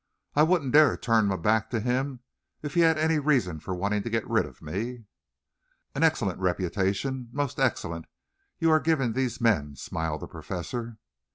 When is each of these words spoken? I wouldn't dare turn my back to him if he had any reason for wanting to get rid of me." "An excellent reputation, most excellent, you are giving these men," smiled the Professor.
I 0.33 0.41
wouldn't 0.41 0.73
dare 0.73 0.97
turn 0.97 1.27
my 1.27 1.35
back 1.35 1.69
to 1.69 1.79
him 1.79 2.21
if 2.63 2.73
he 2.73 2.79
had 2.79 2.97
any 2.97 3.19
reason 3.19 3.59
for 3.59 3.75
wanting 3.75 4.01
to 4.01 4.09
get 4.09 4.27
rid 4.27 4.47
of 4.47 4.59
me." 4.59 5.03
"An 5.93 6.01
excellent 6.01 6.39
reputation, 6.39 7.29
most 7.31 7.59
excellent, 7.59 8.07
you 8.57 8.71
are 8.71 8.79
giving 8.79 9.13
these 9.13 9.39
men," 9.39 9.75
smiled 9.75 10.21
the 10.21 10.27
Professor. 10.27 10.97